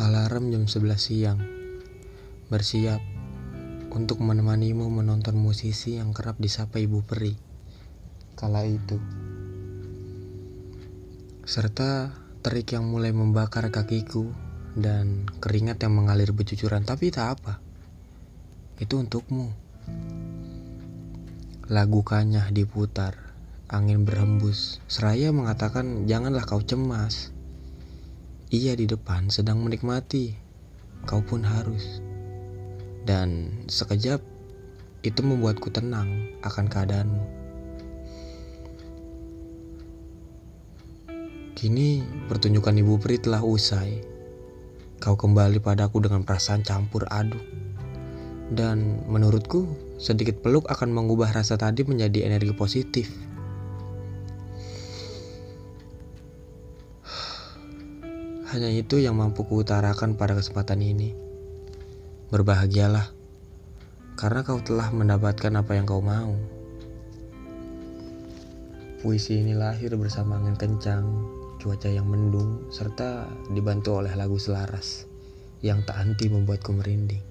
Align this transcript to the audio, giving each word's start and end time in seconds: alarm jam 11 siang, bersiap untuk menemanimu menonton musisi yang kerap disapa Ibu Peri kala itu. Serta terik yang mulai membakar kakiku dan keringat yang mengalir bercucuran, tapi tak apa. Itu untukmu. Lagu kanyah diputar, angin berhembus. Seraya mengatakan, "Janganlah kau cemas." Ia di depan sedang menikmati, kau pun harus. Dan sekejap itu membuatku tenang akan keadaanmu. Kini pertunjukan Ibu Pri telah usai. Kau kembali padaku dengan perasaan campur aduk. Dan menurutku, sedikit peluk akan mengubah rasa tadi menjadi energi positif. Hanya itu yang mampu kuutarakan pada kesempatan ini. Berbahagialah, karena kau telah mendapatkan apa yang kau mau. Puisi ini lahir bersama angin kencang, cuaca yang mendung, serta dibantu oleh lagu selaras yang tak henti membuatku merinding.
alarm 0.00 0.48
jam 0.48 0.64
11 0.64 0.96
siang, 0.96 1.36
bersiap 2.48 3.04
untuk 3.92 4.24
menemanimu 4.24 4.88
menonton 4.88 5.36
musisi 5.36 6.00
yang 6.00 6.16
kerap 6.16 6.40
disapa 6.40 6.80
Ibu 6.80 7.04
Peri 7.04 7.36
kala 8.32 8.64
itu. 8.64 8.96
Serta 11.44 12.16
terik 12.40 12.72
yang 12.72 12.88
mulai 12.88 13.12
membakar 13.12 13.68
kakiku 13.68 14.32
dan 14.72 15.28
keringat 15.36 15.84
yang 15.84 15.92
mengalir 15.92 16.32
bercucuran, 16.32 16.80
tapi 16.88 17.12
tak 17.12 17.36
apa. 17.36 17.60
Itu 18.80 19.04
untukmu. 19.04 19.52
Lagu 21.68 22.00
kanyah 22.00 22.48
diputar, 22.48 23.36
angin 23.68 24.08
berhembus. 24.08 24.80
Seraya 24.88 25.28
mengatakan, 25.28 26.08
"Janganlah 26.08 26.48
kau 26.48 26.64
cemas." 26.64 27.36
Ia 28.50 28.74
di 28.74 28.82
depan 28.82 29.30
sedang 29.30 29.62
menikmati, 29.62 30.34
kau 31.06 31.22
pun 31.22 31.46
harus. 31.46 32.02
Dan 33.06 33.46
sekejap 33.70 34.18
itu 35.06 35.20
membuatku 35.22 35.70
tenang 35.70 36.34
akan 36.42 36.66
keadaanmu. 36.66 37.24
Kini 41.54 42.02
pertunjukan 42.26 42.74
Ibu 42.74 42.98
Pri 42.98 43.22
telah 43.22 43.38
usai. 43.38 44.02
Kau 44.98 45.14
kembali 45.14 45.62
padaku 45.62 46.02
dengan 46.02 46.26
perasaan 46.26 46.66
campur 46.66 47.06
aduk. 47.06 47.46
Dan 48.50 49.06
menurutku, 49.06 49.94
sedikit 49.94 50.42
peluk 50.42 50.66
akan 50.66 50.90
mengubah 50.90 51.30
rasa 51.30 51.54
tadi 51.54 51.86
menjadi 51.86 52.26
energi 52.26 52.50
positif. 52.50 53.14
Hanya 58.50 58.66
itu 58.66 58.98
yang 58.98 59.14
mampu 59.14 59.46
kuutarakan 59.46 60.18
pada 60.18 60.34
kesempatan 60.34 60.82
ini. 60.82 61.14
Berbahagialah, 62.34 63.14
karena 64.18 64.42
kau 64.42 64.58
telah 64.58 64.90
mendapatkan 64.90 65.54
apa 65.54 65.78
yang 65.78 65.86
kau 65.86 66.02
mau. 66.02 66.34
Puisi 68.98 69.38
ini 69.38 69.54
lahir 69.54 69.94
bersama 69.94 70.42
angin 70.42 70.58
kencang, 70.58 71.06
cuaca 71.62 71.94
yang 71.94 72.10
mendung, 72.10 72.66
serta 72.74 73.30
dibantu 73.54 74.02
oleh 74.02 74.18
lagu 74.18 74.34
selaras 74.34 75.06
yang 75.62 75.86
tak 75.86 76.02
henti 76.02 76.26
membuatku 76.26 76.74
merinding. 76.74 77.29